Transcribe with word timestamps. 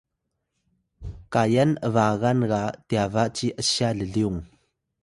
kayan 1.33 1.71
’bagan 1.95 2.39
ga 2.51 2.61
tyaba 2.87 3.23
ci 3.35 3.47
’sya 3.67 3.89
llyung 3.99 4.39